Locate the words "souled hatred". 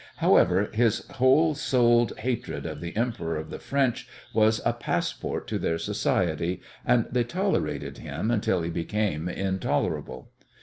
1.53-2.65